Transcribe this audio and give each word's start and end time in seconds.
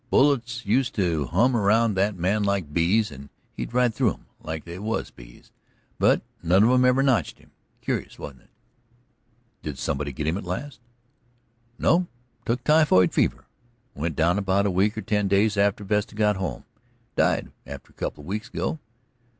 Bullets 0.09 0.65
used 0.65 0.95
to 0.95 1.27
hum 1.27 1.55
around 1.55 1.93
that 1.93 2.15
man 2.15 2.41
like 2.41 2.73
bees, 2.73 3.11
and 3.11 3.29
he'd 3.55 3.71
ride 3.71 3.93
through 3.93 4.13
'em 4.13 4.25
like 4.41 4.65
they 4.65 4.79
was 4.79 5.11
bees, 5.11 5.51
but 5.99 6.23
none 6.41 6.63
of 6.63 6.71
'em 6.71 6.85
ever 6.85 7.03
notched 7.03 7.37
him. 7.37 7.51
Curious, 7.81 8.17
wasn't 8.17 8.41
it?" 8.41 8.49
"Did 9.61 9.77
somebody 9.77 10.11
get 10.11 10.25
him 10.25 10.37
at 10.39 10.43
last?" 10.43 10.79
"No, 11.77 11.99
he 11.99 12.07
took 12.47 12.63
typhoid 12.63 13.13
fever. 13.13 13.45
He 13.93 14.01
took 14.01 14.15
down 14.15 14.39
about 14.39 14.65
a 14.65 14.71
week 14.71 14.97
or 14.97 15.03
ten 15.03 15.27
days 15.27 15.55
after 15.55 15.83
Vesta 15.83 16.15
got 16.15 16.35
home. 16.35 16.65
He 16.97 17.07
died 17.21 17.51
about 17.67 17.87
a 17.87 17.93
couple 17.93 18.21
of 18.21 18.25
week 18.27 18.47
ago. 18.47 18.79